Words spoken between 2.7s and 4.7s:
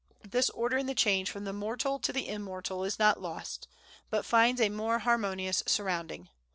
is not lost, but finds a